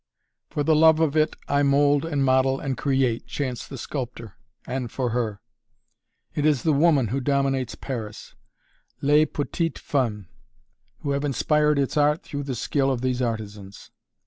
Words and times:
"For 0.49 0.63
the 0.63 0.75
love 0.75 0.99
of 0.99 1.15
it 1.15 1.35
I 1.47 1.61
mold 1.61 2.05
and 2.05 2.25
model 2.25 2.59
and 2.59 2.75
create," 2.75 3.27
chants 3.27 3.67
the 3.67 3.77
sculptor 3.77 4.33
"and 4.65 4.91
for 4.91 5.11
her!" 5.11 5.41
It 6.33 6.43
is 6.43 6.63
the 6.63 6.73
Woman 6.73 7.09
who 7.09 7.21
dominates 7.21 7.75
Paris 7.75 8.33
"Les 9.03 9.25
petites 9.27 9.79
femmes!" 9.79 10.25
who 11.01 11.11
have 11.11 11.23
inspired 11.23 11.77
its 11.77 11.97
art 11.97 12.23
through 12.23 12.45
the 12.45 12.55
skill 12.55 12.89
of 12.89 13.01
these 13.01 13.21
artisans. 13.21 13.91